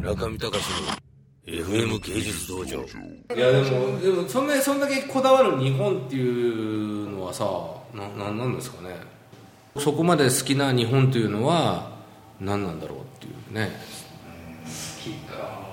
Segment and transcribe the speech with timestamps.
[0.00, 2.78] 中見隆の FM 芸術道場。
[2.80, 7.44] いやでもでもそんなそんだけこだわる日本っていうのはさ
[7.94, 8.96] なななんですかね。
[9.78, 11.90] そこまで好きな日本というのは
[12.40, 13.70] 何なんだろうっていうね。
[14.64, 15.70] 好きか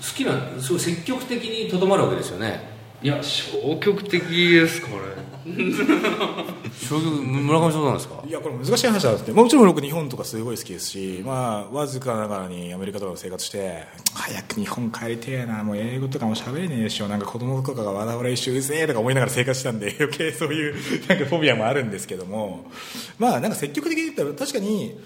[0.00, 2.71] 好きなそう積極的にとどまるわけですよね
[3.02, 4.94] いや消極的ですかね
[5.44, 8.22] 正直村上さんなんですか？
[8.26, 20.74] いやこれ難しい話だってもちろん僕日本とかすごい好きですしまあわずかながらにアメリカとかで生活して早く日本帰りてえなもう英語とかも喋れねえでしょなんか子供とかがわらわら一緒うぜえとか思いながら生活したんで 余計そういう
[21.08, 22.70] なんかフォビアもあるんですけども。
[23.18, 24.96] まあなんか積極的に言ったら確かに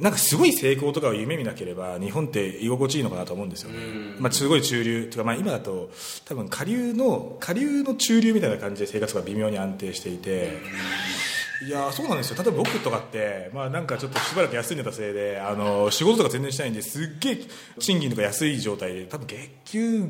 [0.00, 3.78] なんかすごい成功とかを夢見なければ日本って居心地いいのかなと思うんですよね、
[4.18, 5.90] まあ、すごい中流とか、まあ、今だと
[6.24, 10.58] 多分下流の下流の中流みたいな感じで生活が微妙に安定していて。
[11.62, 17.38] いやそうなんですよ例えば僕とかって、まあ、なんかちょっとしばらく休んでたせいであの仕事とか全然しないんですっげえ
[17.78, 20.06] 賃金とか安い状態で多分月給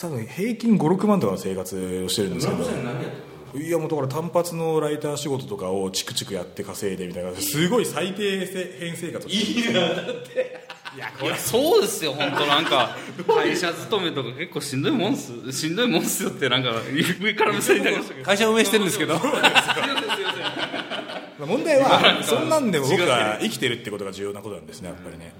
[0.00, 2.64] 多分平均56万とかの生活をしてるんですけど
[3.54, 8.46] いやもうだから単発のライター仕事とかをチクチクやって稼いでみたいなすごい最低
[8.78, 9.80] 変生活をしてる
[10.96, 12.96] いやそうですよ本当なんか。
[13.26, 16.72] 会社勤めとか結構しんどいもんっすしんどいもんっすよってなんか
[17.20, 18.26] 上から目線になりましたけど。
[18.26, 19.14] 会社運営してるんですけど。
[21.38, 25.32] まあ問題はそんなんでも僕は生きてるってことが重要なことなんですねやっぱりね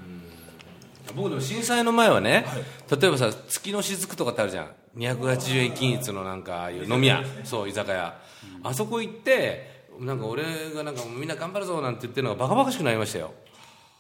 [1.15, 2.45] 僕でも震災の前はね、
[2.91, 4.71] 例えばさ月の雫とかってあるじゃん。
[4.97, 7.23] 280円均一のなんか飲み屋。
[7.45, 8.21] そう居酒屋、
[8.63, 10.43] あそこ行ってなんか俺
[10.75, 13.33] がなんかみんな頑張るぞなんて言ってるのがバカバカしくなりましたよ。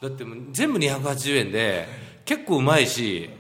[0.01, 1.87] だって全部280円で
[2.25, 3.31] 結構うまいし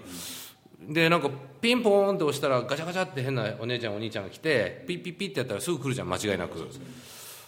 [0.88, 6.68] でなんかピンポーンって押したらガチャガチャって変なお姉ちゃんお兄ちゃんが来てピッピッピッってやったらすぐ来るじゃん間違いなく。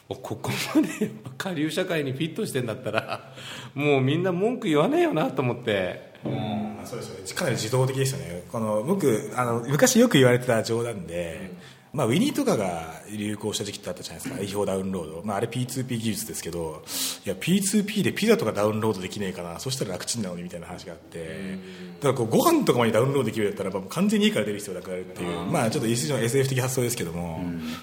[0.09, 3.33] ここまで下流社会にフィットしてんだったら
[3.75, 6.10] もうみんな文句言わねえよなと思って。
[6.25, 7.33] まあそうですよね。
[7.33, 8.43] かなり自動的ですよね。
[8.51, 11.51] この僕あの昔よく言われてた冗談で、
[11.93, 14.43] まあ、ウィニーとかが流行した時期ってあったじゃないですか。
[14.43, 16.83] 違法ダウンロード、まあ、あれ P2P 技術ですけど
[17.27, 19.59] いや P2P でピザとかダウンロードできねえかな。
[19.59, 21.59] そしたら楽ちんなのにみたいな話があって。
[22.01, 27.41] だからこうご飯とかまでダウンロードできるんだったらもう完全に家から出る必要なくなるっていうまあちょっと SF 的発想ですけども。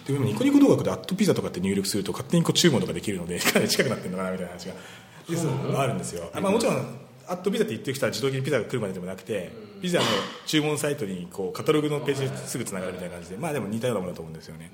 [0.08, 4.74] でもニコニコ動画でアットピザとかって入力すると勝手にこう注文とかできるのでかなり近くなってるのかなみたいな話が。
[5.36, 5.76] そう。
[5.76, 9.52] あるんですよ、まあ、もちろんアットピザって言ってる人は自動的にピザが来るまででもなくて
[9.82, 10.06] ピザの
[10.46, 14.72] 注文サイトにこうカタログのページですぐつながるみたいな感じでまあでも似たようなものだと思うんですよね。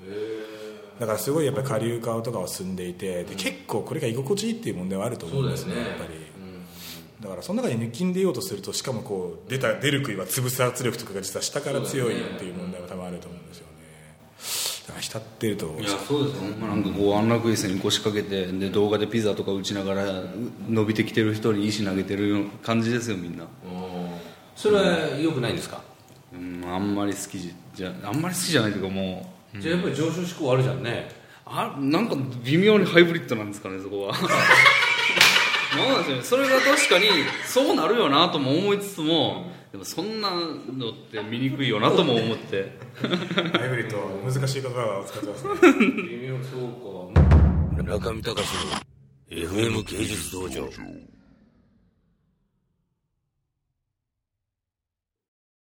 [0.98, 6.10] だからすごいやっぱり下流化とかは進んでいてで結構これが居心地いいっていう問題はあると思うんですねやっぱり、
[7.20, 13.66] だからその中に抜きんでようとするとしかもこう出た出る杭は潰す圧力とかが実は下から強いっていう問題は多分あると思うんですよ。
[13.66, 13.73] ね
[15.00, 20.04] 浸ってるといやそうですよ、まあ、なんかこう安楽椅子に腰掛けてで動画でピザとか打ちながら
[20.68, 23.44] 伸びてきてる人に石投げてる感じですよみんな。
[24.54, 25.82] それは良くないんですか、
[26.32, 27.38] うんあんまり好き
[27.74, 29.58] じゃあんまり好きじゃないというかもう。
[29.58, 31.08] じゃあやっぱり上昇志向あるじゃんね。
[31.46, 34.14] あなんか微妙にハイブリッドなんですかねそこは
[35.76, 36.22] なんですよね。
[36.22, 37.06] それが確かに
[37.46, 42.78] そうなるよなとも思いつつもでもそんなのって見にくいよなとも思って。
[43.00, 45.54] ハイブリッド難しい言葉を使ってますね。
[46.08, 47.82] 微妙そうか。
[47.82, 48.84] 中見隆の
[49.30, 50.68] FM 芸術道場